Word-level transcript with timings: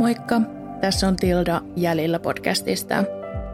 Moikka! 0.00 0.40
Tässä 0.80 1.08
on 1.08 1.16
Tilda 1.16 1.60
Jäljillä 1.76 2.18
podcastista. 2.18 3.04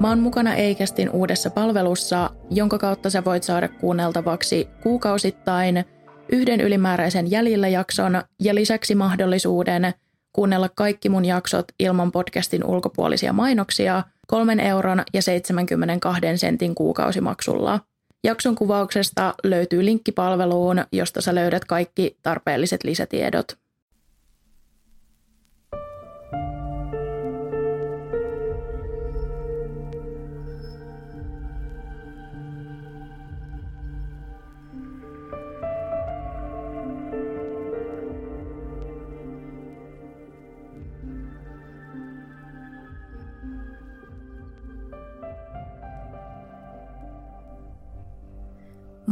Mä 0.00 0.08
oon 0.08 0.18
mukana 0.18 0.54
Eikästin 0.54 1.11
uudessa 1.11 1.50
palvelussa, 1.50 2.31
jonka 2.50 2.79
kautta 2.79 3.11
sä 3.11 3.25
voit 3.25 3.42
saada 3.42 3.68
kuunneltavaksi 3.68 4.68
kuukausittain 4.83 5.84
yhden 6.33 6.61
ylimääräisen 6.61 7.31
Jäljillä 7.31 7.68
jakson 7.68 8.22
ja 8.40 8.54
lisäksi 8.54 8.95
mahdollisuuden 8.95 9.95
kuunnella 10.32 10.68
kaikki 10.68 11.09
mun 11.09 11.24
jaksot 11.24 11.66
ilman 11.80 12.12
podcastin 12.12 12.64
ulkopuolisia 12.64 13.32
mainoksia 13.32 14.02
kolmen 14.26 14.60
euron 14.60 15.02
ja 15.14 15.22
72 15.22 16.20
sentin 16.36 16.74
kuukausimaksulla. 16.74 17.80
Jakson 18.24 18.54
kuvauksesta 18.54 19.34
löytyy 19.44 19.84
linkki 19.84 20.12
palveluun, 20.12 20.84
josta 20.92 21.20
sä 21.20 21.34
löydät 21.34 21.64
kaikki 21.64 22.16
tarpeelliset 22.22 22.84
lisätiedot. 22.84 23.65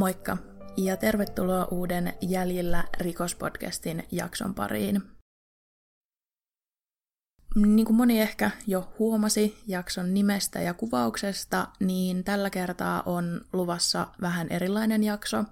Moikka 0.04 0.36
ja 0.76 0.96
tervetuloa 0.96 1.64
uuden 1.64 2.14
Jäljillä 2.20 2.84
rikospodcastin 3.00 4.06
jakson 4.12 4.54
pariin. 4.54 5.02
Niin 7.56 7.86
kuin 7.86 7.96
moni 7.96 8.20
ehkä 8.20 8.50
jo 8.66 8.92
huomasi 8.98 9.58
jakson 9.66 10.14
nimestä 10.14 10.60
ja 10.60 10.74
kuvauksesta, 10.74 11.68
niin 11.80 12.24
tällä 12.24 12.50
kertaa 12.50 13.02
on 13.06 13.40
luvassa 13.52 14.06
vähän 14.20 14.48
erilainen 14.50 15.04
jakso. 15.04 15.44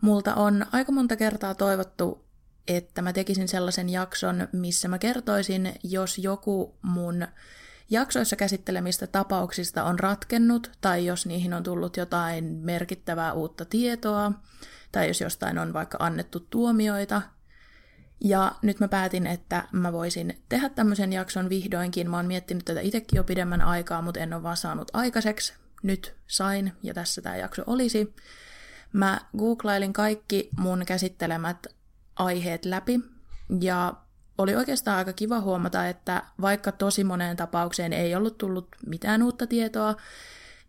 Multa 0.00 0.34
on 0.34 0.66
aika 0.72 0.92
monta 0.92 1.16
kertaa 1.16 1.54
toivottu, 1.54 2.24
että 2.68 3.02
mä 3.02 3.12
tekisin 3.12 3.48
sellaisen 3.48 3.88
jakson, 3.88 4.48
missä 4.52 4.88
mä 4.88 4.98
kertoisin, 4.98 5.74
jos 5.82 6.18
joku 6.18 6.78
mun 6.82 7.26
jaksoissa 7.90 8.36
käsittelemistä 8.36 9.06
tapauksista 9.06 9.84
on 9.84 9.98
ratkennut 9.98 10.70
tai 10.80 11.06
jos 11.06 11.26
niihin 11.26 11.54
on 11.54 11.62
tullut 11.62 11.96
jotain 11.96 12.44
merkittävää 12.44 13.32
uutta 13.32 13.64
tietoa 13.64 14.32
tai 14.92 15.08
jos 15.08 15.20
jostain 15.20 15.58
on 15.58 15.72
vaikka 15.72 15.98
annettu 16.00 16.40
tuomioita. 16.40 17.22
Ja 18.20 18.52
nyt 18.62 18.80
mä 18.80 18.88
päätin, 18.88 19.26
että 19.26 19.68
mä 19.72 19.92
voisin 19.92 20.42
tehdä 20.48 20.68
tämmöisen 20.68 21.12
jakson 21.12 21.48
vihdoinkin. 21.48 22.10
Mä 22.10 22.16
oon 22.16 22.26
miettinyt 22.26 22.64
tätä 22.64 22.80
itsekin 22.80 23.16
jo 23.16 23.24
pidemmän 23.24 23.60
aikaa, 23.60 24.02
mutta 24.02 24.20
en 24.20 24.32
ole 24.32 24.42
vaan 24.42 24.56
saanut 24.56 24.90
aikaiseksi. 24.92 25.54
Nyt 25.82 26.16
sain 26.26 26.72
ja 26.82 26.94
tässä 26.94 27.22
tämä 27.22 27.36
jakso 27.36 27.62
olisi. 27.66 28.14
Mä 28.92 29.20
googlailin 29.38 29.92
kaikki 29.92 30.48
mun 30.56 30.82
käsittelemät 30.86 31.66
aiheet 32.16 32.64
läpi 32.64 33.00
ja 33.60 33.94
oli 34.38 34.56
oikeastaan 34.56 34.98
aika 34.98 35.12
kiva 35.12 35.40
huomata, 35.40 35.88
että 35.88 36.22
vaikka 36.40 36.72
tosi 36.72 37.04
moneen 37.04 37.36
tapaukseen 37.36 37.92
ei 37.92 38.14
ollut 38.14 38.38
tullut 38.38 38.68
mitään 38.86 39.22
uutta 39.22 39.46
tietoa, 39.46 39.94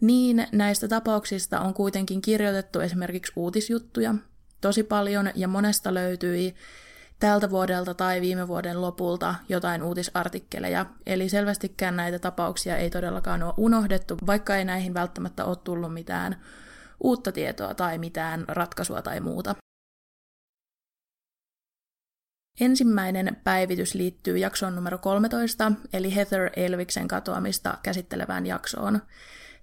niin 0.01 0.47
näistä 0.51 0.87
tapauksista 0.87 1.59
on 1.59 1.73
kuitenkin 1.73 2.21
kirjoitettu 2.21 2.79
esimerkiksi 2.79 3.33
uutisjuttuja 3.35 4.15
tosi 4.61 4.83
paljon 4.83 5.31
ja 5.35 5.47
monesta 5.47 5.93
löytyi 5.93 6.55
tältä 7.19 7.49
vuodelta 7.49 7.93
tai 7.93 8.21
viime 8.21 8.47
vuoden 8.47 8.81
lopulta 8.81 9.35
jotain 9.49 9.83
uutisartikkeleja. 9.83 10.85
Eli 11.05 11.29
selvästikään 11.29 11.95
näitä 11.95 12.19
tapauksia 12.19 12.77
ei 12.77 12.89
todellakaan 12.89 13.43
ole 13.43 13.53
unohdettu, 13.57 14.17
vaikka 14.27 14.55
ei 14.55 14.65
näihin 14.65 14.93
välttämättä 14.93 15.45
ole 15.45 15.57
tullut 15.63 15.93
mitään 15.93 16.41
uutta 16.99 17.31
tietoa 17.31 17.73
tai 17.73 17.97
mitään 17.97 18.45
ratkaisua 18.47 19.01
tai 19.01 19.19
muuta. 19.19 19.55
Ensimmäinen 22.59 23.37
päivitys 23.43 23.93
liittyy 23.93 24.37
jaksoon 24.37 24.75
numero 24.75 24.97
13, 24.97 25.71
eli 25.93 26.15
Heather 26.15 26.49
Elviksen 26.55 27.07
katoamista 27.07 27.77
käsittelevään 27.83 28.45
jaksoon. 28.45 29.01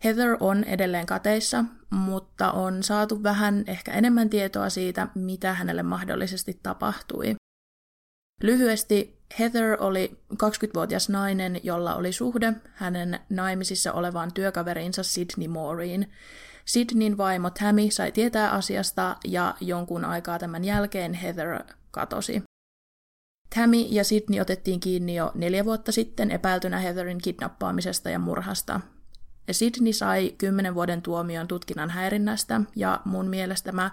Heather 0.05 0.37
on 0.41 0.65
edelleen 0.65 1.06
kateissa, 1.06 1.65
mutta 1.91 2.53
on 2.53 2.83
saatu 2.83 3.23
vähän 3.23 3.65
ehkä 3.67 3.93
enemmän 3.93 4.31
tietoa 4.31 4.71
siitä, 4.71 5.09
mitä 5.15 5.55
hänelle 5.55 5.83
mahdollisesti 5.83 6.61
tapahtui. 6.62 7.35
Lyhyesti 8.43 9.19
Heather 9.39 9.77
oli 9.81 10.19
20-vuotias 10.33 11.09
nainen, 11.09 11.61
jolla 11.62 11.95
oli 11.95 12.12
suhde 12.12 12.53
hänen 12.75 13.21
naimisissa 13.31 13.93
olevaan 13.93 14.33
työkaverinsa 14.33 15.03
Sydney 15.03 15.49
Mooreen. 15.49 16.06
Sydneyn 16.65 17.19
vaimo 17.19 17.51
Tammy 17.51 17.91
sai 17.91 18.12
tietää 18.12 18.51
asiasta 18.51 19.17
ja 19.25 19.55
jonkun 19.61 20.05
aikaa 20.05 20.39
tämän 20.39 20.65
jälkeen 20.65 21.15
Heather 21.15 21.62
katosi. 21.91 22.43
Tammy 23.55 23.77
ja 23.77 24.05
Sydney 24.05 24.41
otettiin 24.41 24.81
kiinni 24.81 25.15
jo 25.15 25.33
neljä 25.34 25.65
vuotta 25.65 25.93
sitten 25.93 26.31
epäiltynä 26.31 26.79
Heatherin 26.79 27.19
kidnappaamisesta 27.19 28.11
ja 28.11 28.19
murhasta. 28.19 28.81
Sydney 29.53 29.93
sai 29.93 30.34
kymmenen 30.39 30.75
vuoden 30.75 31.03
tuomion 31.03 31.49
tutkinnan 31.49 31.91
häirinnästä, 31.91 32.61
ja 32.77 33.01
mun 33.05 33.29
mielestä 33.29 33.73
mä 33.73 33.91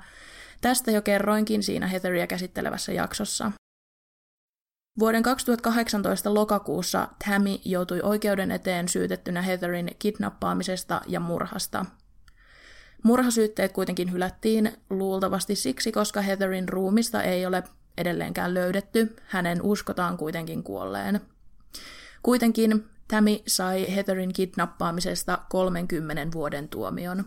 tästä 0.62 0.92
jo 0.92 1.02
kerroinkin 1.02 1.64
siinä 1.64 1.88
Heatheria 1.88 2.28
käsittelevässä 2.28 2.92
jaksossa. 2.92 3.52
Vuoden 5.00 5.24
2018 5.24 6.34
lokakuussa 6.34 7.08
Tammy 7.26 7.58
joutui 7.66 8.02
oikeuden 8.02 8.52
eteen 8.52 8.90
syytettynä 8.90 9.42
Heatherin 9.42 9.92
kidnappaamisesta 10.00 11.02
ja 11.08 11.20
murhasta. 11.20 11.86
Murhasyytteet 13.04 13.72
kuitenkin 13.72 14.12
hylättiin 14.12 14.74
luultavasti 14.90 15.56
siksi, 15.56 15.92
koska 15.92 16.22
Heatherin 16.22 16.70
ruumista 16.70 17.24
ei 17.24 17.46
ole 17.46 17.64
edelleenkään 17.98 18.54
löydetty, 18.54 19.16
hänen 19.26 19.62
uskotaan 19.62 20.18
kuitenkin 20.18 20.64
kuolleen. 20.64 21.22
Kuitenkin 22.24 22.86
Tammy 23.08 23.40
sai 23.48 23.96
Heatherin 23.96 24.34
kidnappaamisesta 24.34 25.40
30 25.50 26.28
vuoden 26.34 26.70
tuomion. 26.70 27.26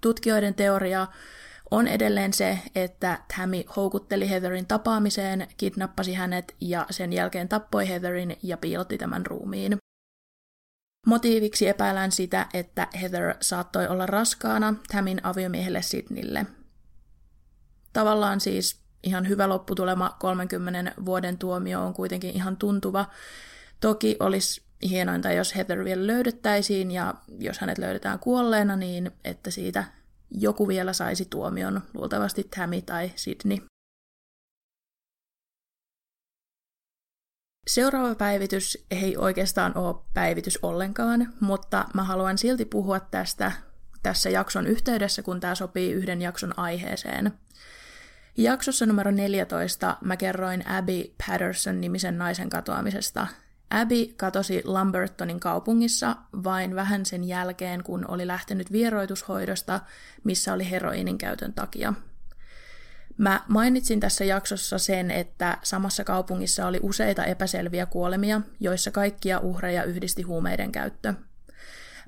Tutkijoiden 0.00 0.54
teoria 0.54 1.06
on 1.70 1.88
edelleen 1.88 2.32
se, 2.32 2.58
että 2.74 3.18
Tammy 3.36 3.64
houkutteli 3.76 4.30
Heatherin 4.30 4.66
tapaamiseen, 4.66 5.48
kidnappasi 5.56 6.14
hänet 6.14 6.56
ja 6.60 6.86
sen 6.90 7.12
jälkeen 7.12 7.48
tappoi 7.48 7.88
Heatherin 7.88 8.36
ja 8.42 8.56
piilotti 8.56 8.98
tämän 8.98 9.26
ruumiin. 9.26 9.76
Motiiviksi 11.06 11.68
epäillään 11.68 12.12
sitä, 12.12 12.46
että 12.54 12.88
Heather 13.00 13.34
saattoi 13.40 13.88
olla 13.88 14.06
raskaana 14.06 14.74
Tamin 14.92 15.20
aviomiehelle 15.22 15.82
Sidnille. 15.82 16.46
Tavallaan 17.92 18.40
siis 18.40 18.79
ihan 19.02 19.28
hyvä 19.28 19.48
lopputulema 19.48 20.16
30 20.18 20.94
vuoden 21.04 21.38
tuomio 21.38 21.82
on 21.82 21.94
kuitenkin 21.94 22.30
ihan 22.30 22.56
tuntuva. 22.56 23.06
Toki 23.80 24.16
olisi 24.20 24.62
hienointa, 24.82 25.32
jos 25.32 25.56
Heather 25.56 25.84
vielä 25.84 26.06
löydettäisiin 26.06 26.90
ja 26.90 27.14
jos 27.38 27.58
hänet 27.58 27.78
löydetään 27.78 28.18
kuolleena, 28.18 28.76
niin 28.76 29.10
että 29.24 29.50
siitä 29.50 29.84
joku 30.30 30.68
vielä 30.68 30.92
saisi 30.92 31.24
tuomion, 31.30 31.80
luultavasti 31.94 32.48
Tammy 32.56 32.82
tai 32.82 33.12
Sydney. 33.16 33.58
Seuraava 37.66 38.14
päivitys 38.14 38.86
ei 38.90 39.16
oikeastaan 39.16 39.76
ole 39.76 39.96
päivitys 40.14 40.58
ollenkaan, 40.62 41.32
mutta 41.40 41.84
mä 41.94 42.04
haluan 42.04 42.38
silti 42.38 42.64
puhua 42.64 43.00
tästä 43.00 43.52
tässä 44.02 44.30
jakson 44.30 44.66
yhteydessä, 44.66 45.22
kun 45.22 45.40
tämä 45.40 45.54
sopii 45.54 45.92
yhden 45.92 46.22
jakson 46.22 46.58
aiheeseen. 46.58 47.32
Jaksossa 48.36 48.86
numero 48.86 49.10
14 49.10 49.96
mä 50.00 50.16
kerroin 50.16 50.68
Abby 50.68 51.14
Patterson-nimisen 51.26 52.18
naisen 52.18 52.50
katoamisesta. 52.50 53.26
Abby 53.70 54.06
katosi 54.16 54.62
Lambertonin 54.64 55.40
kaupungissa 55.40 56.16
vain 56.44 56.74
vähän 56.74 57.06
sen 57.06 57.24
jälkeen, 57.24 57.82
kun 57.82 58.04
oli 58.08 58.26
lähtenyt 58.26 58.72
vieroitushoidosta, 58.72 59.80
missä 60.24 60.52
oli 60.52 60.70
heroinin 60.70 61.18
käytön 61.18 61.52
takia. 61.52 61.94
Mä 63.18 63.44
mainitsin 63.48 64.00
tässä 64.00 64.24
jaksossa 64.24 64.78
sen, 64.78 65.10
että 65.10 65.58
samassa 65.62 66.04
kaupungissa 66.04 66.66
oli 66.66 66.78
useita 66.82 67.24
epäselviä 67.24 67.86
kuolemia, 67.86 68.40
joissa 68.60 68.90
kaikkia 68.90 69.38
uhreja 69.38 69.84
yhdisti 69.84 70.22
huumeiden 70.22 70.72
käyttö– 70.72 71.14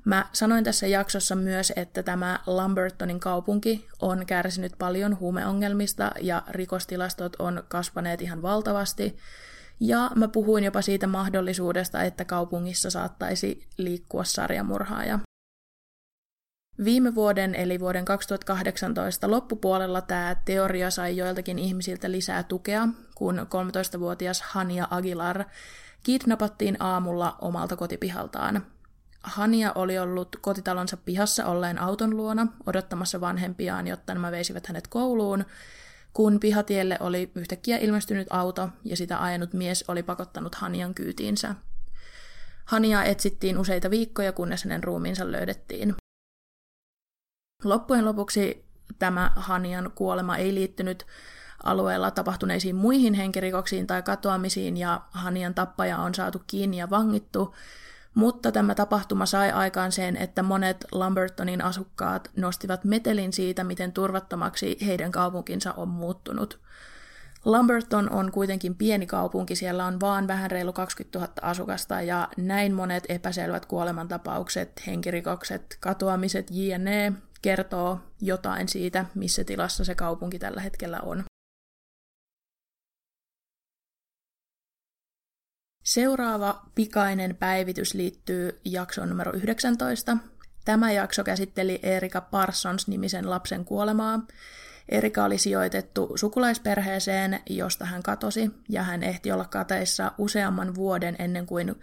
Mä 0.05 0.25
sanoin 0.33 0.63
tässä 0.63 0.87
jaksossa 0.87 1.35
myös, 1.35 1.73
että 1.75 2.03
tämä 2.03 2.39
Lambertonin 2.47 3.19
kaupunki 3.19 3.87
on 4.01 4.25
kärsinyt 4.25 4.73
paljon 4.77 5.19
huumeongelmista 5.19 6.11
ja 6.21 6.43
rikostilastot 6.49 7.35
on 7.39 7.63
kasvaneet 7.67 8.21
ihan 8.21 8.41
valtavasti. 8.41 9.17
Ja 9.79 10.11
mä 10.15 10.27
puhuin 10.27 10.63
jopa 10.63 10.81
siitä 10.81 11.07
mahdollisuudesta, 11.07 12.03
että 12.03 12.25
kaupungissa 12.25 12.89
saattaisi 12.89 13.67
liikkua 13.77 14.23
sarjamurhaaja. 14.23 15.19
Viime 16.83 17.15
vuoden 17.15 17.55
eli 17.55 17.79
vuoden 17.79 18.05
2018 18.05 19.31
loppupuolella 19.31 20.01
tämä 20.01 20.35
teoria 20.45 20.91
sai 20.91 21.17
joiltakin 21.17 21.59
ihmisiltä 21.59 22.11
lisää 22.11 22.43
tukea, 22.43 22.87
kun 23.15 23.39
13-vuotias 23.39 24.41
Hania 24.41 24.87
Aguilar 24.91 25.43
kidnappattiin 26.03 26.77
aamulla 26.79 27.37
omalta 27.41 27.75
kotipihaltaan. 27.75 28.65
Hania 29.23 29.71
oli 29.75 29.99
ollut 29.99 30.35
kotitalonsa 30.41 30.97
pihassa 30.97 31.45
olleen 31.45 31.79
auton 31.79 32.17
luona 32.17 32.47
odottamassa 32.65 33.21
vanhempiaan, 33.21 33.87
jotta 33.87 34.13
nämä 34.13 34.31
veisivät 34.31 34.67
hänet 34.67 34.87
kouluun, 34.87 35.45
kun 36.13 36.39
pihatielle 36.39 36.97
oli 36.99 37.31
yhtäkkiä 37.35 37.77
ilmestynyt 37.77 38.27
auto 38.29 38.69
ja 38.85 38.97
sitä 38.97 39.23
ajanut 39.23 39.53
mies 39.53 39.85
oli 39.87 40.03
pakottanut 40.03 40.55
Hanian 40.55 40.93
kyytiinsä. 40.93 41.55
Hania 42.65 43.03
etsittiin 43.03 43.57
useita 43.57 43.89
viikkoja, 43.89 44.31
kunnes 44.31 44.63
hänen 44.63 44.83
ruumiinsa 44.83 45.31
löydettiin. 45.31 45.95
Loppujen 47.63 48.05
lopuksi 48.05 48.65
tämä 48.99 49.31
Hanian 49.35 49.91
kuolema 49.95 50.37
ei 50.37 50.53
liittynyt 50.53 51.05
alueella 51.63 52.11
tapahtuneisiin 52.11 52.75
muihin 52.75 53.13
henkirikoksiin 53.13 53.87
tai 53.87 54.01
katoamisiin 54.01 54.77
ja 54.77 55.01
Hanian 55.11 55.53
tappaja 55.53 55.97
on 55.97 56.15
saatu 56.15 56.41
kiinni 56.47 56.77
ja 56.77 56.89
vangittu, 56.89 57.55
mutta 58.15 58.51
tämä 58.51 58.75
tapahtuma 58.75 59.25
sai 59.25 59.51
aikaan 59.51 59.91
sen, 59.91 60.17
että 60.17 60.43
monet 60.43 60.85
Lambertonin 60.91 61.63
asukkaat 61.63 62.31
nostivat 62.35 62.83
metelin 62.83 63.33
siitä, 63.33 63.63
miten 63.63 63.91
turvattomaksi 63.91 64.77
heidän 64.85 65.11
kaupunkinsa 65.11 65.73
on 65.73 65.87
muuttunut. 65.87 66.59
Lamberton 67.45 68.09
on 68.09 68.31
kuitenkin 68.31 68.75
pieni 68.75 69.05
kaupunki, 69.05 69.55
siellä 69.55 69.85
on 69.85 69.99
vaan 69.99 70.27
vähän 70.27 70.51
reilu 70.51 70.73
20 70.73 71.19
000 71.19 71.33
asukasta 71.41 72.01
ja 72.01 72.27
näin 72.37 72.73
monet 72.73 73.03
epäselvät 73.09 73.65
kuolemantapaukset, 73.65 74.87
henkirikokset, 74.87 75.77
katoamiset, 75.79 76.47
jne. 76.51 77.13
kertoo 77.41 77.99
jotain 78.21 78.69
siitä, 78.69 79.05
missä 79.15 79.43
tilassa 79.43 79.85
se 79.85 79.95
kaupunki 79.95 80.39
tällä 80.39 80.61
hetkellä 80.61 80.99
on. 81.01 81.23
Seuraava 85.93 86.61
pikainen 86.75 87.35
päivitys 87.35 87.93
liittyy 87.93 88.59
jaksoon 88.65 89.09
numero 89.09 89.31
19. 89.33 90.17
Tämä 90.65 90.91
jakso 90.91 91.23
käsitteli 91.23 91.79
Erika 91.83 92.21
Parsons-nimisen 92.21 93.29
lapsen 93.29 93.65
kuolemaa. 93.65 94.19
Erika 94.89 95.23
oli 95.23 95.37
sijoitettu 95.37 96.11
sukulaisperheeseen, 96.15 97.39
josta 97.49 97.85
hän 97.85 98.03
katosi, 98.03 98.51
ja 98.69 98.83
hän 98.83 99.03
ehti 99.03 99.31
olla 99.31 99.45
kateissa 99.45 100.11
useamman 100.17 100.75
vuoden 100.75 101.15
ennen 101.19 101.45
kuin 101.45 101.75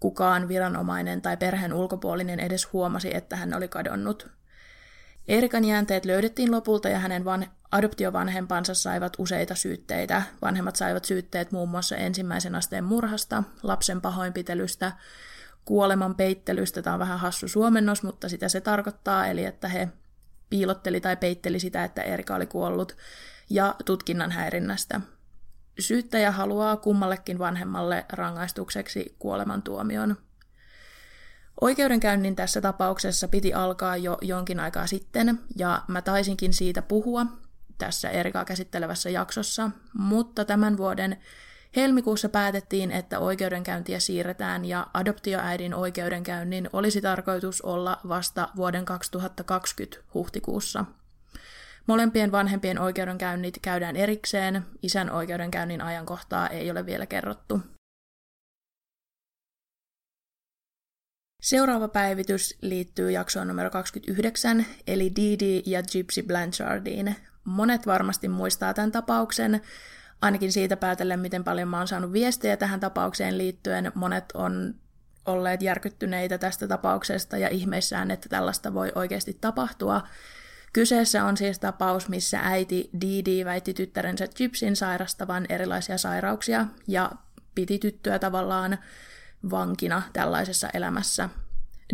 kukaan 0.00 0.48
viranomainen 0.48 1.22
tai 1.22 1.36
perheen 1.36 1.72
ulkopuolinen 1.72 2.40
edes 2.40 2.72
huomasi, 2.72 3.16
että 3.16 3.36
hän 3.36 3.54
oli 3.54 3.68
kadonnut. 3.68 4.28
Erikan 5.28 5.64
jäänteet 5.64 6.04
löydettiin 6.04 6.50
lopulta 6.50 6.88
ja 6.88 6.98
hänen 6.98 7.24
van- 7.24 7.46
adoptiovanhempansa 7.70 8.74
saivat 8.74 9.12
useita 9.18 9.54
syytteitä. 9.54 10.22
Vanhemmat 10.42 10.76
saivat 10.76 11.04
syytteet 11.04 11.52
muun 11.52 11.68
muassa 11.68 11.96
ensimmäisen 11.96 12.54
asteen 12.54 12.84
murhasta, 12.84 13.42
lapsen 13.62 14.00
pahoinpitelystä, 14.00 14.92
kuoleman 15.64 16.14
peittelystä. 16.14 16.82
Tämä 16.82 16.94
on 16.94 17.00
vähän 17.00 17.18
hassu 17.18 17.48
suomennos, 17.48 18.02
mutta 18.02 18.28
sitä 18.28 18.48
se 18.48 18.60
tarkoittaa, 18.60 19.26
eli 19.26 19.44
että 19.44 19.68
he 19.68 19.88
piilotteli 20.50 21.00
tai 21.00 21.16
peitteli 21.16 21.60
sitä, 21.60 21.84
että 21.84 22.02
Erika 22.02 22.34
oli 22.34 22.46
kuollut, 22.46 22.96
ja 23.50 23.74
tutkinnan 23.84 24.30
häirinnästä. 24.30 25.00
Syyttäjä 25.78 26.30
haluaa 26.30 26.76
kummallekin 26.76 27.38
vanhemmalle 27.38 28.06
rangaistukseksi 28.12 29.16
kuolemantuomion. 29.18 30.16
Oikeudenkäynnin 31.60 32.36
tässä 32.36 32.60
tapauksessa 32.60 33.28
piti 33.28 33.54
alkaa 33.54 33.96
jo 33.96 34.18
jonkin 34.22 34.60
aikaa 34.60 34.86
sitten, 34.86 35.40
ja 35.56 35.82
mä 35.88 36.02
taisinkin 36.02 36.52
siitä 36.52 36.82
puhua 36.82 37.26
tässä 37.78 38.10
Erikaa 38.10 38.44
käsittelevässä 38.44 39.10
jaksossa, 39.10 39.70
mutta 39.92 40.44
tämän 40.44 40.76
vuoden 40.76 41.16
helmikuussa 41.76 42.28
päätettiin, 42.28 42.90
että 42.90 43.18
oikeudenkäyntiä 43.18 44.00
siirretään 44.00 44.64
ja 44.64 44.86
adoptioäidin 44.94 45.74
oikeudenkäynnin 45.74 46.70
olisi 46.72 47.00
tarkoitus 47.00 47.62
olla 47.62 48.00
vasta 48.08 48.48
vuoden 48.56 48.84
2020 48.84 49.98
huhtikuussa. 50.14 50.84
Molempien 51.86 52.32
vanhempien 52.32 52.78
oikeudenkäynnit 52.78 53.58
käydään 53.62 53.96
erikseen, 53.96 54.66
isän 54.82 55.10
oikeudenkäynnin 55.10 55.80
ajankohtaa 55.80 56.48
ei 56.48 56.70
ole 56.70 56.86
vielä 56.86 57.06
kerrottu. 57.06 57.60
Seuraava 61.42 61.88
päivitys 61.88 62.58
liittyy 62.60 63.10
jaksoon 63.10 63.48
numero 63.48 63.70
29, 63.70 64.66
eli 64.86 65.12
Didi 65.16 65.62
ja 65.66 65.82
Gypsy 65.92 66.22
Blanchardine. 66.22 67.16
Monet 67.46 67.86
varmasti 67.86 68.28
muistaa 68.28 68.74
tämän 68.74 68.92
tapauksen, 68.92 69.62
ainakin 70.22 70.52
siitä 70.52 70.76
päätellen, 70.76 71.20
miten 71.20 71.44
paljon 71.44 71.68
mä 71.68 71.78
oon 71.78 71.88
saanut 71.88 72.12
viestejä 72.12 72.56
tähän 72.56 72.80
tapaukseen 72.80 73.38
liittyen. 73.38 73.92
Monet 73.94 74.24
on 74.34 74.74
olleet 75.26 75.62
järkyttyneitä 75.62 76.38
tästä 76.38 76.68
tapauksesta 76.68 77.36
ja 77.36 77.48
ihmeissään, 77.48 78.10
että 78.10 78.28
tällaista 78.28 78.74
voi 78.74 78.92
oikeasti 78.94 79.38
tapahtua. 79.40 80.02
Kyseessä 80.72 81.24
on 81.24 81.36
siis 81.36 81.58
tapaus, 81.58 82.08
missä 82.08 82.40
äiti 82.42 82.90
Didi 83.00 83.44
väitti 83.44 83.74
tyttärensä 83.74 84.28
Gypsyn 84.36 84.76
sairastavan 84.76 85.46
erilaisia 85.48 85.98
sairauksia 85.98 86.66
ja 86.88 87.12
piti 87.54 87.78
tyttöä 87.78 88.18
tavallaan 88.18 88.78
vankina 89.50 90.02
tällaisessa 90.12 90.68
elämässä. 90.74 91.28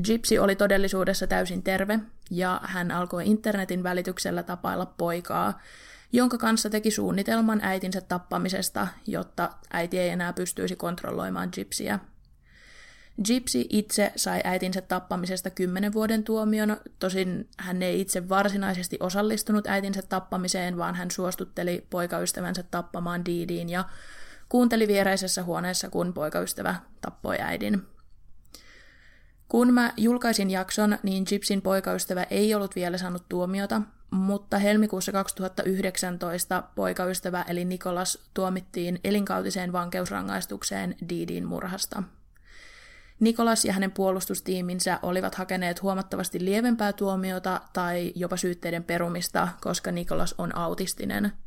Gypsy 0.06 0.38
oli 0.38 0.56
todellisuudessa 0.56 1.26
täysin 1.26 1.62
terve 1.62 1.98
ja 2.32 2.60
hän 2.64 2.90
alkoi 2.90 3.26
internetin 3.26 3.82
välityksellä 3.82 4.42
tapailla 4.42 4.86
poikaa, 4.86 5.60
jonka 6.12 6.38
kanssa 6.38 6.70
teki 6.70 6.90
suunnitelman 6.90 7.60
äitinsä 7.62 8.00
tappamisesta, 8.00 8.88
jotta 9.06 9.50
äiti 9.70 9.98
ei 9.98 10.08
enää 10.08 10.32
pystyisi 10.32 10.76
kontrolloimaan 10.76 11.48
Gypsyä. 11.54 11.98
Gypsy 13.26 13.64
itse 13.68 14.12
sai 14.16 14.40
äitinsä 14.44 14.80
tappamisesta 14.80 15.50
kymmenen 15.50 15.92
vuoden 15.92 16.24
tuomion, 16.24 16.76
tosin 16.98 17.48
hän 17.58 17.82
ei 17.82 18.00
itse 18.00 18.28
varsinaisesti 18.28 18.96
osallistunut 19.00 19.66
äitinsä 19.66 20.02
tappamiseen, 20.02 20.78
vaan 20.78 20.94
hän 20.94 21.10
suostutteli 21.10 21.86
poikaystävänsä 21.90 22.62
tappamaan 22.62 23.24
Didiin 23.24 23.68
ja 23.68 23.84
kuunteli 24.48 24.88
viereisessä 24.88 25.42
huoneessa, 25.42 25.90
kun 25.90 26.12
poikaystävä 26.12 26.74
tappoi 27.00 27.36
äidin. 27.40 27.82
Kun 29.52 29.74
mä 29.74 29.92
julkaisin 29.96 30.50
jakson, 30.50 30.98
niin 31.02 31.24
Gypsyn 31.28 31.62
poikaystävä 31.62 32.22
ei 32.22 32.54
ollut 32.54 32.76
vielä 32.76 32.98
saanut 32.98 33.28
tuomiota, 33.28 33.82
mutta 34.10 34.58
helmikuussa 34.58 35.12
2019 35.12 36.62
poikaystävä 36.74 37.44
eli 37.48 37.64
Nikolas 37.64 38.18
tuomittiin 38.34 39.00
elinkautiseen 39.04 39.72
vankeusrangaistukseen 39.72 40.96
Didin 41.08 41.46
murhasta. 41.46 42.02
Nikolas 43.20 43.64
ja 43.64 43.72
hänen 43.72 43.92
puolustustiiminsä 43.92 44.98
olivat 45.02 45.34
hakeneet 45.34 45.82
huomattavasti 45.82 46.44
lievempää 46.44 46.92
tuomiota 46.92 47.60
tai 47.72 48.12
jopa 48.14 48.36
syytteiden 48.36 48.84
perumista, 48.84 49.48
koska 49.60 49.92
Nikolas 49.92 50.34
on 50.38 50.56
autistinen– 50.56 51.32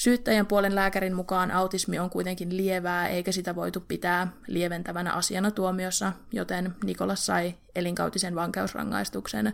Syyttäjän 0.00 0.46
puolen 0.46 0.74
lääkärin 0.74 1.14
mukaan 1.14 1.50
autismi 1.50 1.98
on 1.98 2.10
kuitenkin 2.10 2.56
lievää, 2.56 3.08
eikä 3.08 3.32
sitä 3.32 3.54
voitu 3.54 3.80
pitää 3.80 4.32
lieventävänä 4.46 5.12
asiana 5.12 5.50
tuomiossa, 5.50 6.12
joten 6.32 6.74
Nikolas 6.84 7.26
sai 7.26 7.54
elinkautisen 7.74 8.34
vankeusrangaistuksen. 8.34 9.52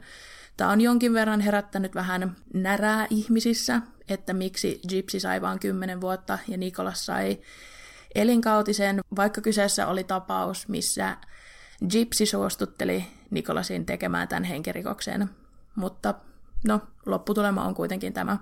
Tämä 0.57 0.71
on 0.71 0.81
jonkin 0.81 1.13
verran 1.13 1.41
herättänyt 1.41 1.95
vähän 1.95 2.37
närää 2.55 3.07
ihmisissä, 3.11 3.83
että 4.09 4.33
miksi 4.33 4.81
Gypsy 4.89 5.21
sai 5.21 5.41
vain 5.43 5.59
10 5.59 6.01
vuotta 6.01 6.39
ja 6.49 6.57
Nikolas 6.57 7.07
sai 7.07 7.39
elinkautisen, 8.15 9.01
vaikka 9.17 9.41
kyseessä 9.41 9.87
oli 9.87 10.05
tapaus, 10.05 10.69
missä 10.69 11.17
Gypsy 11.91 12.27
suostutteli 12.27 13.07
Nikolasin 13.31 13.87
tekemään 13.87 14.29
tämän 14.29 14.45
henkirikoksen. 14.45 15.31
Mutta 15.77 16.15
no, 16.67 16.81
lopputulema 17.07 17.65
on 17.65 17.75
kuitenkin 17.75 18.13
tämä. 18.13 18.39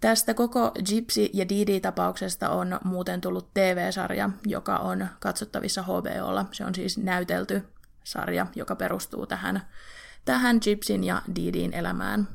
Tästä 0.00 0.34
koko 0.34 0.72
Gypsy 0.88 1.28
ja 1.32 1.48
Didi-tapauksesta 1.48 2.48
on 2.50 2.80
muuten 2.84 3.20
tullut 3.20 3.54
TV-sarja, 3.54 4.30
joka 4.46 4.76
on 4.76 5.06
katsottavissa 5.20 5.82
HBOlla. 5.82 6.46
Se 6.52 6.64
on 6.64 6.74
siis 6.74 6.98
näytelty 6.98 7.62
sarja, 8.04 8.46
joka 8.54 8.76
perustuu 8.76 9.26
tähän, 9.26 9.62
tähän 10.24 10.58
Gypsyn 10.64 11.04
ja 11.04 11.22
Didin 11.36 11.72
elämään. 11.72 12.28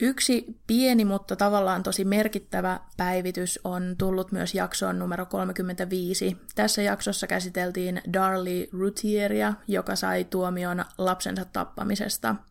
Yksi 0.00 0.60
pieni, 0.66 1.04
mutta 1.04 1.36
tavallaan 1.36 1.82
tosi 1.82 2.04
merkittävä 2.04 2.80
päivitys 2.96 3.60
on 3.64 3.94
tullut 3.98 4.32
myös 4.32 4.54
jaksoon 4.54 4.98
numero 4.98 5.26
35. 5.26 6.36
Tässä 6.54 6.82
jaksossa 6.82 7.26
käsiteltiin 7.26 8.02
Darlie 8.12 8.68
Routieria, 8.72 9.54
joka 9.68 9.96
sai 9.96 10.24
tuomion 10.24 10.84
lapsensa 10.98 11.44
tappamisesta– 11.44 12.34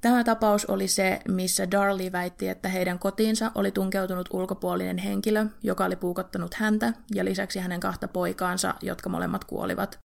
Tämä 0.00 0.24
tapaus 0.24 0.66
oli 0.66 0.88
se, 0.88 1.20
missä 1.28 1.70
Darley 1.70 2.12
väitti, 2.12 2.48
että 2.48 2.68
heidän 2.68 2.98
kotiinsa 2.98 3.52
oli 3.54 3.70
tunkeutunut 3.70 4.28
ulkopuolinen 4.32 4.98
henkilö, 4.98 5.46
joka 5.62 5.84
oli 5.84 5.96
puukottanut 5.96 6.54
häntä 6.54 6.92
ja 7.14 7.24
lisäksi 7.24 7.58
hänen 7.58 7.80
kahta 7.80 8.08
poikaansa, 8.08 8.74
jotka 8.82 9.08
molemmat 9.08 9.44
kuolivat. 9.44 9.98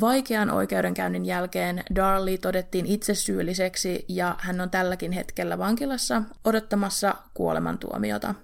Vaikean 0.00 0.50
oikeudenkäynnin 0.50 1.24
jälkeen 1.24 1.82
Darley 1.94 2.38
todettiin 2.38 2.86
itse 2.86 3.14
syylliseksi 3.14 4.04
ja 4.08 4.36
hän 4.38 4.60
on 4.60 4.70
tälläkin 4.70 5.12
hetkellä 5.12 5.58
vankilassa 5.58 6.22
odottamassa 6.44 7.14
kuolemantuomiota. 7.34 8.34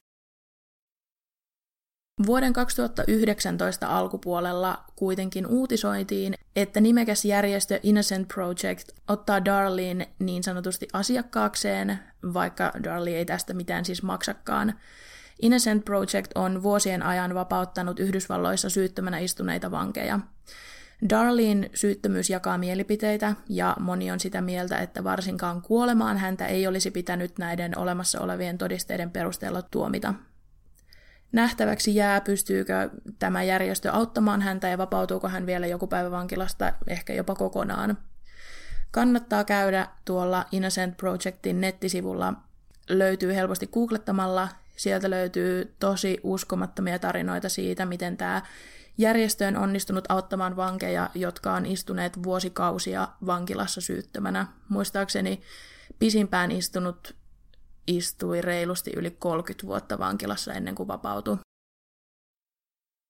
Vuoden 2.26 2.52
2019 2.52 3.86
alkupuolella 3.86 4.84
kuitenkin 4.96 5.46
uutisoitiin, 5.46 6.34
että 6.56 6.80
nimekäs 6.80 7.24
järjestö 7.24 7.80
Innocent 7.82 8.28
Project 8.28 8.88
ottaa 9.08 9.44
Darlin 9.44 10.06
niin 10.18 10.42
sanotusti 10.42 10.88
asiakkaakseen, 10.92 11.98
vaikka 12.34 12.72
Darley 12.84 13.14
ei 13.14 13.24
tästä 13.24 13.54
mitään 13.54 13.84
siis 13.84 14.02
maksakaan. 14.02 14.74
Innocent 15.42 15.84
Project 15.84 16.32
on 16.34 16.62
vuosien 16.62 17.02
ajan 17.02 17.34
vapauttanut 17.34 18.00
Yhdysvalloissa 18.00 18.70
syyttömänä 18.70 19.18
istuneita 19.18 19.70
vankeja. 19.70 20.20
Darlin 21.10 21.70
syyttömyys 21.74 22.30
jakaa 22.30 22.58
mielipiteitä 22.58 23.34
ja 23.48 23.76
moni 23.80 24.10
on 24.10 24.20
sitä 24.20 24.40
mieltä, 24.40 24.78
että 24.78 25.04
varsinkaan 25.04 25.62
kuolemaan 25.62 26.18
häntä 26.18 26.46
ei 26.46 26.66
olisi 26.66 26.90
pitänyt 26.90 27.38
näiden 27.38 27.78
olemassa 27.78 28.20
olevien 28.20 28.58
todisteiden 28.58 29.10
perusteella 29.10 29.62
tuomita. 29.62 30.14
Nähtäväksi 31.32 31.94
jää, 31.94 32.20
pystyykö 32.20 32.90
tämä 33.18 33.42
järjestö 33.42 33.92
auttamaan 33.92 34.42
häntä 34.42 34.68
ja 34.68 34.78
vapautuuko 34.78 35.28
hän 35.28 35.46
vielä 35.46 35.66
joku 35.66 35.86
päivä 35.86 36.10
vankilasta, 36.10 36.72
ehkä 36.86 37.12
jopa 37.12 37.34
kokonaan. 37.34 37.98
Kannattaa 38.90 39.44
käydä 39.44 39.88
tuolla 40.04 40.46
Innocent 40.52 40.96
Projectin 40.96 41.60
nettisivulla. 41.60 42.34
Löytyy 42.88 43.34
helposti 43.34 43.66
googlettamalla. 43.66 44.48
Sieltä 44.76 45.10
löytyy 45.10 45.74
tosi 45.78 46.20
uskomattomia 46.22 46.98
tarinoita 46.98 47.48
siitä, 47.48 47.86
miten 47.86 48.16
tämä 48.16 48.42
järjestö 48.98 49.46
on 49.46 49.56
onnistunut 49.56 50.04
auttamaan 50.08 50.56
vankeja, 50.56 51.10
jotka 51.14 51.54
on 51.54 51.66
istuneet 51.66 52.22
vuosikausia 52.22 53.08
vankilassa 53.26 53.80
syyttömänä. 53.80 54.46
Muistaakseni 54.68 55.42
pisimpään 55.98 56.50
istunut 56.50 57.19
istui 57.86 58.40
reilusti 58.40 58.92
yli 58.96 59.10
30 59.10 59.66
vuotta 59.66 59.98
vankilassa 59.98 60.52
ennen 60.52 60.74
kuin 60.74 60.88
vapautui. 60.88 61.38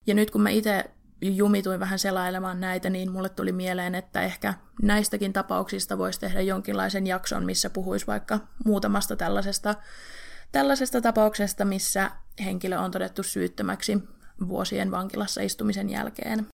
Ja 0.07 0.13
nyt 0.13 0.31
kun 0.31 0.41
mä 0.41 0.49
itse 0.49 0.91
jumituin 1.21 1.79
vähän 1.79 1.99
selailemaan 1.99 2.59
näitä, 2.59 2.89
niin 2.89 3.11
mulle 3.11 3.29
tuli 3.29 3.51
mieleen, 3.51 3.95
että 3.95 4.21
ehkä 4.21 4.53
näistäkin 4.81 5.33
tapauksista 5.33 5.97
voisi 5.97 6.19
tehdä 6.19 6.41
jonkinlaisen 6.41 7.07
jakson, 7.07 7.45
missä 7.45 7.69
puhuisi 7.69 8.07
vaikka 8.07 8.39
muutamasta 8.65 9.15
tällaisesta, 9.15 9.75
tällaisesta 10.51 11.01
tapauksesta, 11.01 11.65
missä 11.65 12.11
henkilö 12.43 12.79
on 12.79 12.91
todettu 12.91 13.23
syyttömäksi 13.23 13.97
vuosien 14.47 14.91
vankilassa 14.91 15.41
istumisen 15.41 15.89
jälkeen. 15.89 16.47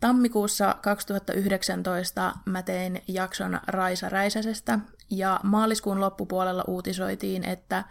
Tammikuussa 0.00 0.76
2019 0.82 2.32
mä 2.44 2.62
tein 2.62 3.02
jakson 3.08 3.60
Raisa 3.66 4.08
Räisäsestä 4.08 4.78
ja 5.10 5.40
maaliskuun 5.42 6.00
loppupuolella 6.00 6.64
uutisoitiin, 6.66 7.44
että 7.44 7.84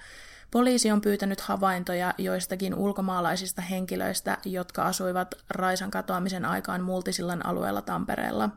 poliisi 0.51 0.92
on 0.92 1.01
pyytänyt 1.01 1.42
havaintoja 1.42 2.13
joistakin 2.18 2.75
ulkomaalaisista 2.75 3.62
henkilöistä, 3.62 4.38
jotka 4.46 4.84
asuivat 4.84 5.36
Raisan 5.50 5.92
katoamisen 5.92 6.46
aikaan 6.46 6.82
Multisillan 6.82 7.46
alueella 7.46 7.82
Tampereella. 7.82 8.50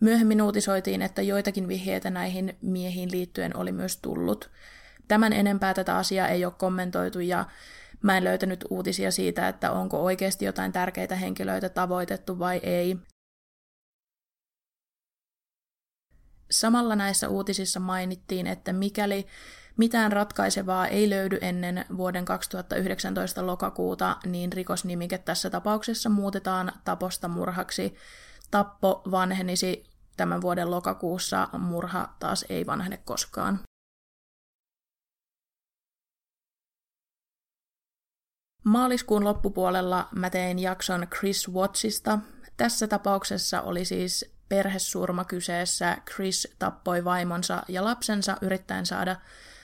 Myöhemmin 0.00 0.42
uutisoitiin, 0.42 1.02
että 1.02 1.22
joitakin 1.22 1.68
vihjeitä 1.68 2.10
näihin 2.10 2.56
miehiin 2.62 3.10
liittyen 3.10 3.56
oli 3.56 3.72
myös 3.72 3.96
tullut. 3.96 4.50
Tämän 5.08 5.32
enempää 5.32 5.74
tätä 5.74 5.96
asiaa 5.96 6.28
ei 6.28 6.44
ole 6.44 6.52
kommentoitu 6.58 7.20
ja 7.20 7.44
Mä 8.06 8.16
en 8.16 8.24
löytänyt 8.24 8.64
uutisia 8.70 9.10
siitä, 9.10 9.48
että 9.48 9.72
onko 9.72 10.04
oikeasti 10.04 10.44
jotain 10.44 10.72
tärkeitä 10.72 11.16
henkilöitä 11.16 11.68
tavoitettu 11.68 12.38
vai 12.38 12.60
ei. 12.62 12.96
Samalla 16.50 16.96
näissä 16.96 17.28
uutisissa 17.28 17.80
mainittiin, 17.80 18.46
että 18.46 18.72
mikäli 18.72 19.26
mitään 19.76 20.12
ratkaisevaa 20.12 20.86
ei 20.86 21.10
löydy 21.10 21.38
ennen 21.40 21.84
vuoden 21.96 22.24
2019 22.24 23.46
lokakuuta, 23.46 24.16
niin 24.26 24.52
rikosnimike 24.52 25.18
tässä 25.18 25.50
tapauksessa 25.50 26.08
muutetaan 26.08 26.72
taposta 26.84 27.28
murhaksi. 27.28 27.94
Tappo 28.50 29.02
vanhenisi 29.10 29.84
tämän 30.16 30.40
vuoden 30.40 30.70
lokakuussa, 30.70 31.48
murha 31.58 32.14
taas 32.18 32.44
ei 32.48 32.66
vanhene 32.66 32.96
koskaan. 32.96 33.60
Maaliskuun 38.66 39.24
loppupuolella 39.24 40.08
mä 40.14 40.30
tein 40.30 40.58
jakson 40.58 41.06
Chris 41.18 41.48
Wattsista. 41.52 42.18
Tässä 42.56 42.88
tapauksessa 42.88 43.62
oli 43.62 43.84
siis 43.84 44.34
perhesurma 44.48 45.24
kyseessä. 45.24 45.96
Chris 46.14 46.48
tappoi 46.58 47.04
vaimonsa 47.04 47.62
ja 47.68 47.84
lapsensa 47.84 48.36
yrittäen 48.40 48.86
saada 48.86 49.16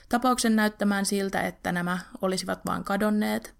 tapauksen 0.09 0.55
näyttämään 0.55 1.05
siltä, 1.05 1.41
että 1.41 1.71
nämä 1.71 1.99
olisivat 2.21 2.59
vain 2.65 2.83
kadonneet. 2.83 3.53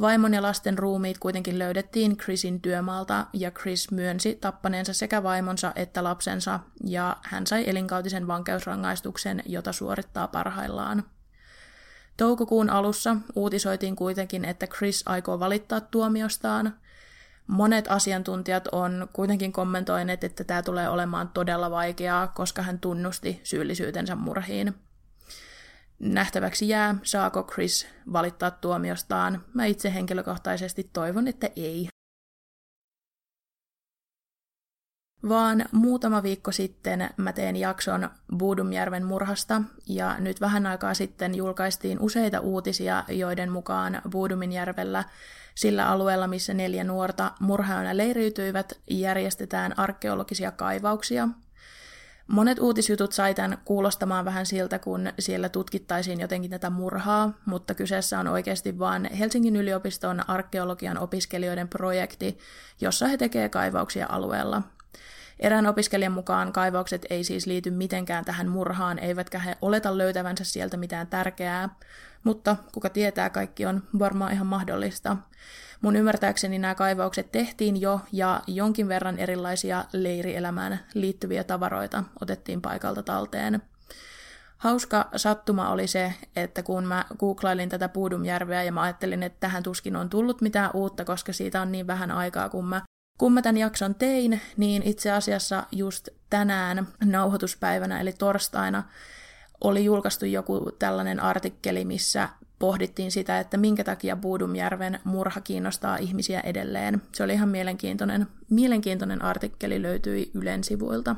Vaimon 0.00 0.34
ja 0.34 0.42
lasten 0.42 0.78
ruumiit 0.78 1.18
kuitenkin 1.18 1.58
löydettiin 1.58 2.16
Chrisin 2.16 2.60
työmaalta 2.60 3.26
ja 3.32 3.50
Chris 3.50 3.90
myönsi 3.90 4.34
tappaneensa 4.34 4.92
sekä 4.92 5.22
vaimonsa 5.22 5.72
että 5.76 6.04
lapsensa 6.04 6.60
ja 6.84 7.16
hän 7.22 7.46
sai 7.46 7.64
elinkautisen 7.70 8.26
vankeusrangaistuksen, 8.26 9.42
jota 9.46 9.72
suorittaa 9.72 10.28
parhaillaan. 10.28 11.04
Toukokuun 12.16 12.70
alussa 12.70 13.16
uutisoitiin 13.36 13.96
kuitenkin, 13.96 14.44
että 14.44 14.66
Chris 14.66 15.02
aikoo 15.06 15.40
valittaa 15.40 15.80
tuomiostaan. 15.80 16.74
Monet 17.46 17.84
asiantuntijat 17.88 18.68
on 18.72 19.08
kuitenkin 19.12 19.52
kommentoineet, 19.52 20.24
että 20.24 20.44
tämä 20.44 20.62
tulee 20.62 20.88
olemaan 20.88 21.28
todella 21.28 21.70
vaikeaa, 21.70 22.26
koska 22.26 22.62
hän 22.62 22.78
tunnusti 22.78 23.40
syyllisyytensä 23.42 24.14
murhiin. 24.14 24.74
Nähtäväksi 25.98 26.68
jää, 26.68 26.94
saako 27.02 27.42
Chris 27.42 27.86
valittaa 28.12 28.50
tuomiostaan. 28.50 29.44
Mä 29.54 29.64
itse 29.64 29.94
henkilökohtaisesti 29.94 30.90
toivon, 30.92 31.28
että 31.28 31.50
ei. 31.56 31.91
Vaan 35.28 35.64
muutama 35.72 36.22
viikko 36.22 36.52
sitten 36.52 37.10
mä 37.16 37.32
tein 37.32 37.56
jakson 37.56 38.10
Buudumjärven 38.38 39.04
murhasta, 39.04 39.62
ja 39.86 40.16
nyt 40.18 40.40
vähän 40.40 40.66
aikaa 40.66 40.94
sitten 40.94 41.34
julkaistiin 41.34 42.00
useita 42.00 42.40
uutisia, 42.40 43.04
joiden 43.08 43.52
mukaan 43.52 44.02
Buuduminjärvellä, 44.10 45.04
sillä 45.54 45.88
alueella, 45.88 46.26
missä 46.26 46.54
neljä 46.54 46.84
nuorta 46.84 47.32
murhaajana 47.40 47.96
leiriytyivät, 47.96 48.72
järjestetään 48.90 49.78
arkeologisia 49.78 50.50
kaivauksia. 50.50 51.28
Monet 52.26 52.58
uutisjutut 52.58 53.12
sai 53.12 53.34
tämän 53.34 53.58
kuulostamaan 53.64 54.24
vähän 54.24 54.46
siltä, 54.46 54.78
kun 54.78 55.12
siellä 55.18 55.48
tutkittaisiin 55.48 56.20
jotenkin 56.20 56.50
tätä 56.50 56.70
murhaa, 56.70 57.32
mutta 57.46 57.74
kyseessä 57.74 58.20
on 58.20 58.28
oikeasti 58.28 58.78
vain 58.78 59.04
Helsingin 59.14 59.56
yliopiston 59.56 60.30
arkeologian 60.30 60.98
opiskelijoiden 60.98 61.68
projekti, 61.68 62.38
jossa 62.80 63.06
he 63.06 63.16
tekevät 63.16 63.52
kaivauksia 63.52 64.06
alueella– 64.10 64.62
Erään 65.40 65.66
opiskelijan 65.66 66.12
mukaan 66.12 66.52
kaivaukset 66.52 67.06
ei 67.10 67.24
siis 67.24 67.46
liity 67.46 67.70
mitenkään 67.70 68.24
tähän 68.24 68.48
murhaan, 68.48 68.98
eivätkä 68.98 69.38
he 69.38 69.56
oleta 69.62 69.98
löytävänsä 69.98 70.44
sieltä 70.44 70.76
mitään 70.76 71.06
tärkeää, 71.06 71.68
mutta 72.24 72.56
kuka 72.74 72.88
tietää, 72.88 73.30
kaikki 73.30 73.66
on 73.66 73.82
varmaan 73.98 74.32
ihan 74.32 74.46
mahdollista. 74.46 75.16
Mun 75.80 75.96
ymmärtääkseni 75.96 76.58
nämä 76.58 76.74
kaivaukset 76.74 77.32
tehtiin 77.32 77.80
jo 77.80 78.00
ja 78.12 78.40
jonkin 78.46 78.88
verran 78.88 79.18
erilaisia 79.18 79.84
leirielämään 79.92 80.80
liittyviä 80.94 81.44
tavaroita 81.44 82.04
otettiin 82.20 82.60
paikalta 82.60 83.02
talteen. 83.02 83.62
Hauska 84.58 85.08
sattuma 85.16 85.70
oli 85.70 85.86
se, 85.86 86.14
että 86.36 86.62
kun 86.62 86.84
mä 86.84 87.04
googlailin 87.18 87.68
tätä 87.68 87.88
Puudumjärveä 87.88 88.62
ja 88.62 88.72
mä 88.72 88.82
ajattelin, 88.82 89.22
että 89.22 89.40
tähän 89.40 89.62
tuskin 89.62 89.96
on 89.96 90.10
tullut 90.10 90.40
mitään 90.40 90.70
uutta, 90.74 91.04
koska 91.04 91.32
siitä 91.32 91.62
on 91.62 91.72
niin 91.72 91.86
vähän 91.86 92.10
aikaa, 92.10 92.48
kun 92.48 92.64
mä 92.64 92.82
kun 93.22 93.32
mä 93.32 93.42
tämän 93.42 93.56
jakson 93.56 93.94
tein, 93.94 94.40
niin 94.56 94.82
itse 94.82 95.10
asiassa 95.10 95.66
just 95.72 96.08
tänään 96.30 96.86
nauhoituspäivänä, 97.04 98.00
eli 98.00 98.12
torstaina, 98.12 98.82
oli 99.60 99.84
julkaistu 99.84 100.26
joku 100.26 100.70
tällainen 100.78 101.20
artikkeli, 101.20 101.84
missä 101.84 102.28
pohdittiin 102.58 103.12
sitä, 103.12 103.38
että 103.38 103.56
minkä 103.56 103.84
takia 103.84 104.16
Buudumjärven 104.16 105.00
murha 105.04 105.40
kiinnostaa 105.40 105.96
ihmisiä 105.96 106.40
edelleen. 106.40 107.02
Se 107.12 107.24
oli 107.24 107.32
ihan 107.32 107.48
mielenkiintoinen, 107.48 108.26
mielenkiintoinen 108.50 109.22
artikkeli, 109.22 109.82
löytyi 109.82 110.30
Ylen 110.34 110.64
sivuilta. 110.64 111.16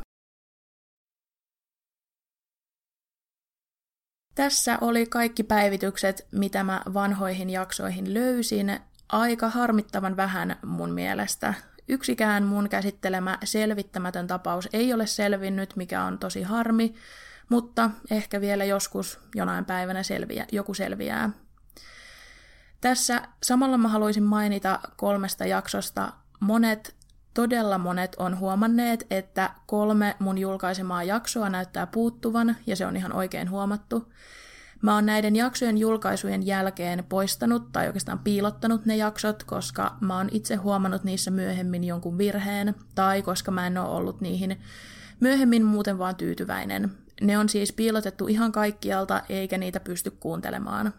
Tässä 4.34 4.78
oli 4.80 5.06
kaikki 5.06 5.42
päivitykset, 5.42 6.26
mitä 6.30 6.64
mä 6.64 6.82
vanhoihin 6.94 7.50
jaksoihin 7.50 8.14
löysin. 8.14 8.80
Aika 9.08 9.48
harmittavan 9.48 10.16
vähän 10.16 10.56
mun 10.62 10.90
mielestä. 10.90 11.54
Yksikään 11.88 12.44
mun 12.44 12.68
käsittelemä 12.68 13.38
selvittämätön 13.44 14.26
tapaus 14.26 14.68
ei 14.72 14.92
ole 14.92 15.06
selvinnyt, 15.06 15.76
mikä 15.76 16.04
on 16.04 16.18
tosi 16.18 16.42
harmi, 16.42 16.94
mutta 17.48 17.90
ehkä 18.10 18.40
vielä 18.40 18.64
joskus 18.64 19.20
jonain 19.34 19.64
päivänä 19.64 20.02
selviä, 20.02 20.46
joku 20.52 20.74
selviää. 20.74 21.30
Tässä 22.80 23.22
samalla 23.42 23.78
mä 23.78 23.88
haluaisin 23.88 24.22
mainita 24.22 24.80
kolmesta 24.96 25.46
jaksosta. 25.46 26.12
Monet, 26.40 26.96
todella 27.34 27.78
monet 27.78 28.14
on 28.18 28.38
huomanneet, 28.38 29.06
että 29.10 29.50
kolme 29.66 30.16
mun 30.18 30.38
julkaisemaa 30.38 31.02
jaksoa 31.02 31.48
näyttää 31.50 31.86
puuttuvan, 31.86 32.56
ja 32.66 32.76
se 32.76 32.86
on 32.86 32.96
ihan 32.96 33.12
oikein 33.12 33.50
huomattu. 33.50 34.12
Mä 34.84 34.94
oon 34.94 35.06
näiden 35.06 35.36
jaksojen 35.36 35.78
julkaisujen 35.78 36.46
jälkeen 36.46 37.04
poistanut 37.08 37.72
tai 37.72 37.86
oikeastaan 37.86 38.18
piilottanut 38.18 38.86
ne 38.86 38.96
jaksot, 38.96 39.44
koska 39.44 39.96
mä 40.00 40.16
oon 40.16 40.28
itse 40.32 40.54
huomannut 40.54 41.04
niissä 41.04 41.30
myöhemmin 41.30 41.84
jonkun 41.84 42.18
virheen, 42.18 42.74
tai 42.94 43.22
koska 43.22 43.50
mä 43.50 43.66
en 43.66 43.78
ole 43.78 43.88
ollut 43.88 44.20
niihin 44.20 44.60
myöhemmin 45.20 45.64
muuten 45.64 45.98
vaan 45.98 46.16
tyytyväinen. 46.16 46.92
Ne 47.20 47.38
on 47.38 47.48
siis 47.48 47.72
piilotettu 47.72 48.26
ihan 48.26 48.52
kaikkialta, 48.52 49.22
eikä 49.28 49.58
niitä 49.58 49.80
pysty 49.80 50.10
kuuntelemaan. 50.10 50.94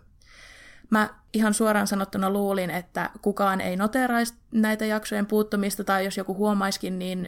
Mä 0.89 1.09
ihan 1.33 1.53
suoraan 1.53 1.87
sanottuna 1.87 2.29
luulin, 2.29 2.69
että 2.69 3.09
kukaan 3.21 3.61
ei 3.61 3.75
noteraisi 3.75 4.33
näitä 4.51 4.85
jaksojen 4.85 5.25
puuttumista, 5.25 5.83
tai 5.83 6.05
jos 6.05 6.17
joku 6.17 6.35
huomaiskin, 6.35 6.99
niin 6.99 7.27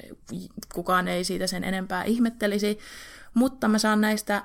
kukaan 0.74 1.08
ei 1.08 1.24
siitä 1.24 1.48
sen 1.48 1.64
enempää 1.64 2.04
ihmettelisi. 2.04 2.80
Mutta 3.34 3.68
mä 3.68 3.78
saan 3.78 4.02
näistä 4.02 4.44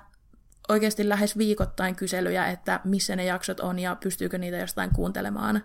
oikeasti 0.68 1.08
lähes 1.08 1.38
viikoittain 1.38 1.96
kyselyjä, 1.96 2.46
että 2.46 2.80
missä 2.84 3.16
ne 3.16 3.24
jaksot 3.24 3.60
on 3.60 3.78
ja 3.78 3.96
pystyykö 4.02 4.38
niitä 4.38 4.56
jostain 4.56 4.90
kuuntelemaan. 4.94 5.62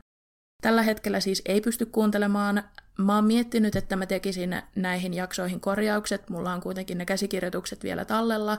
Tällä 0.62 0.82
hetkellä 0.82 1.20
siis 1.20 1.42
ei 1.46 1.62
pysty 1.62 1.86
kuuntelemaan. 1.86 2.64
Mä 2.98 3.16
oon 3.16 3.26
miettinyt, 3.26 3.76
että 3.76 3.96
mä 3.96 4.06
tekisin 4.06 4.62
näihin 4.76 5.14
jaksoihin 5.14 5.60
korjaukset. 5.60 6.30
Mulla 6.30 6.54
on 6.54 6.62
kuitenkin 6.62 6.98
ne 6.98 7.06
käsikirjoitukset 7.06 7.84
vielä 7.84 8.06
tallella 8.06 8.58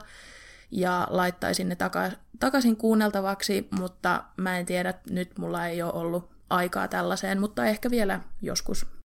ja 0.71 1.07
laittaisin 1.09 1.69
ne 1.69 1.75
taka- 1.75 2.11
takaisin 2.39 2.77
kuunneltavaksi, 2.77 3.67
mutta 3.79 4.23
mä 4.37 4.59
en 4.59 4.65
tiedä, 4.65 4.93
nyt 5.09 5.37
mulla 5.37 5.67
ei 5.67 5.81
ole 5.81 5.93
ollut 5.93 6.29
aikaa 6.49 6.87
tällaiseen, 6.87 7.39
mutta 7.39 7.65
ehkä 7.65 7.89
vielä 7.89 8.19
joskus. 8.41 8.98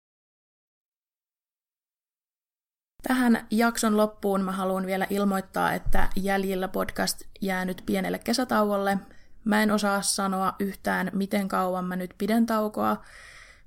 Tähän 3.09 3.47
jakson 3.51 3.97
loppuun 3.97 4.41
mä 4.41 4.53
haluan 4.53 4.87
vielä 4.87 5.07
ilmoittaa, 5.11 5.73
että 5.73 6.09
jäljillä 6.17 6.69
podcast 6.69 7.23
jää 7.41 7.65
nyt 7.65 7.83
pienelle 7.87 8.19
kesätauolle. 8.19 8.99
Mä 9.45 9.63
en 9.63 9.71
osaa 9.71 10.03
sanoa 10.03 10.55
yhtään, 10.59 11.11
miten 11.15 11.49
kauan 11.49 11.85
mä 11.85 11.97
nyt 11.97 12.15
pidän 12.19 12.47
taukoa. 12.47 13.03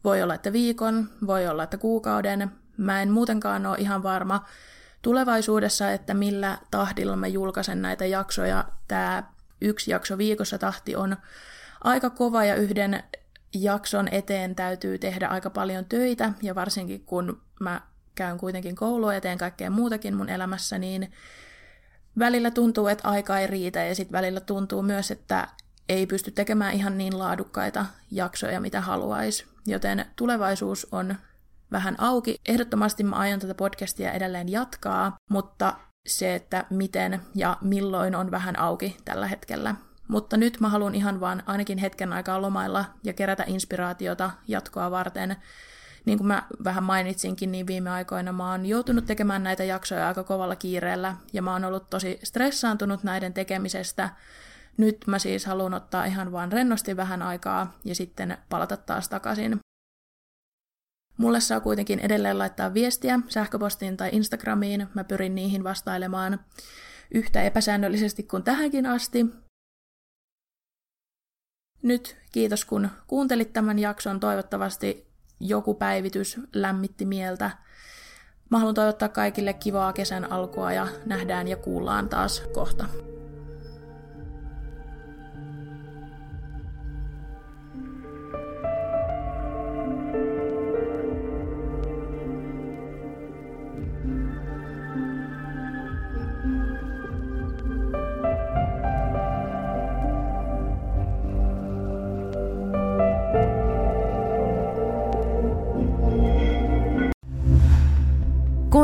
Voi 0.03 0.21
olla, 0.23 0.33
että 0.33 0.53
viikon, 0.53 1.09
voi 1.27 1.47
olla, 1.47 1.63
että 1.63 1.77
kuukauden. 1.77 2.51
Mä 2.77 3.01
en 3.01 3.11
muutenkaan 3.11 3.65
ole 3.65 3.77
ihan 3.77 4.03
varma 4.03 4.45
tulevaisuudessa, 5.01 5.91
että 5.91 6.13
millä 6.13 6.57
tahdilla 6.71 7.15
mä 7.15 7.27
julkaisen 7.27 7.81
näitä 7.81 8.05
jaksoja. 8.05 8.65
Tämä 8.87 9.23
yksi 9.61 9.91
jakso 9.91 10.17
viikossa 10.17 10.57
tahti 10.57 10.95
on 10.95 11.17
aika 11.83 12.09
kova 12.09 12.43
ja 12.43 12.55
yhden 12.55 13.03
jakson 13.53 14.07
eteen 14.11 14.55
täytyy 14.55 14.97
tehdä 14.97 15.27
aika 15.27 15.49
paljon 15.49 15.85
töitä, 15.85 16.31
ja 16.41 16.55
varsinkin 16.55 17.05
kun 17.05 17.41
mä 17.59 17.81
käyn 18.17 18.37
kuitenkin 18.37 18.75
koulua 18.75 19.13
ja 19.13 19.21
teen 19.21 19.37
kaikkea 19.37 19.69
muutakin 19.69 20.15
mun 20.15 20.29
elämässä, 20.29 20.77
niin 20.77 21.11
välillä 22.19 22.51
tuntuu, 22.51 22.87
että 22.87 23.07
aika 23.07 23.39
ei 23.39 23.47
riitä 23.47 23.83
ja 23.83 23.95
sitten 23.95 24.17
välillä 24.17 24.39
tuntuu 24.39 24.81
myös, 24.81 25.11
että 25.11 25.47
ei 25.89 26.07
pysty 26.07 26.31
tekemään 26.31 26.73
ihan 26.73 26.97
niin 26.97 27.19
laadukkaita 27.19 27.85
jaksoja, 28.11 28.61
mitä 28.61 28.81
haluaisi. 28.81 29.45
Joten 29.65 30.05
tulevaisuus 30.15 30.87
on 30.91 31.15
vähän 31.71 31.95
auki. 31.97 32.35
Ehdottomasti 32.47 33.03
mä 33.03 33.15
aion 33.15 33.39
tätä 33.39 33.55
podcastia 33.55 34.11
edelleen 34.11 34.49
jatkaa, 34.49 35.17
mutta 35.29 35.73
se, 36.07 36.35
että 36.35 36.65
miten 36.69 37.21
ja 37.35 37.57
milloin 37.61 38.15
on 38.15 38.31
vähän 38.31 38.59
auki 38.59 38.97
tällä 39.05 39.27
hetkellä. 39.27 39.75
Mutta 40.07 40.37
nyt 40.37 40.59
mä 40.59 40.69
haluan 40.69 40.95
ihan 40.95 41.19
vaan 41.19 41.43
ainakin 41.45 41.77
hetken 41.77 42.13
aikaa 42.13 42.41
lomailla 42.41 42.85
ja 43.03 43.13
kerätä 43.13 43.43
inspiraatiota 43.47 44.31
jatkoa 44.47 44.91
varten 44.91 45.35
niin 46.07 46.17
kuin 46.17 46.27
mä 46.27 46.47
vähän 46.63 46.83
mainitsinkin, 46.83 47.51
niin 47.51 47.67
viime 47.67 47.89
aikoina 47.89 48.31
mä 48.31 48.51
oon 48.51 48.65
joutunut 48.65 49.05
tekemään 49.05 49.43
näitä 49.43 49.63
jaksoja 49.63 50.07
aika 50.07 50.23
kovalla 50.23 50.55
kiireellä, 50.55 51.15
ja 51.33 51.41
mä 51.41 51.53
oon 51.53 51.65
ollut 51.65 51.89
tosi 51.89 52.19
stressaantunut 52.23 53.03
näiden 53.03 53.33
tekemisestä. 53.33 54.09
Nyt 54.77 54.97
mä 55.07 55.19
siis 55.19 55.45
haluan 55.45 55.73
ottaa 55.73 56.05
ihan 56.05 56.31
vaan 56.31 56.51
rennosti 56.51 56.97
vähän 56.97 57.21
aikaa 57.21 57.77
ja 57.83 57.95
sitten 57.95 58.37
palata 58.49 58.77
taas 58.77 59.09
takaisin. 59.09 59.59
Mulle 61.17 61.39
saa 61.39 61.59
kuitenkin 61.59 61.99
edelleen 61.99 62.37
laittaa 62.37 62.73
viestiä 62.73 63.19
sähköpostiin 63.27 63.97
tai 63.97 64.09
Instagramiin. 64.13 64.87
Mä 64.93 65.03
pyrin 65.03 65.35
niihin 65.35 65.63
vastailemaan 65.63 66.39
yhtä 67.11 67.43
epäsäännöllisesti 67.43 68.23
kuin 68.23 68.43
tähänkin 68.43 68.85
asti. 68.85 69.25
Nyt 71.81 72.17
kiitos 72.31 72.65
kun 72.65 72.89
kuuntelit 73.07 73.53
tämän 73.53 73.79
jakson. 73.79 74.19
Toivottavasti 74.19 75.06
joku 75.39 75.73
päivitys 75.73 76.39
lämmitti 76.53 77.05
mieltä. 77.05 77.51
Mä 78.49 78.57
haluan 78.57 78.75
toivottaa 78.75 79.09
kaikille 79.09 79.53
kivaa 79.53 79.93
kesän 79.93 80.31
alkua 80.31 80.71
ja 80.73 80.87
nähdään 81.05 81.47
ja 81.47 81.57
kuullaan 81.57 82.09
taas 82.09 82.43
kohta. 82.53 82.85